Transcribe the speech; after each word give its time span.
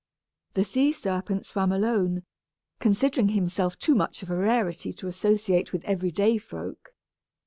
The 0.55 0.63
sea 0.63 0.91
serpent 0.91 1.45
swam 1.45 1.71
alone, 1.71 2.23
considering 2.79 3.27
himself 3.27 3.77
too 3.77 3.93
much 3.93 4.23
of 4.23 4.31
a 4.31 4.35
rarity 4.35 4.93
to 4.93 5.07
associate 5.07 5.71
with 5.71 5.83
every 5.85 6.09
day 6.09 6.39
folk. 6.39 6.95